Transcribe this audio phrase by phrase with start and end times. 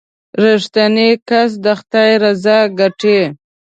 [0.43, 3.19] •رښتینی کس د خدای رضا ګټي.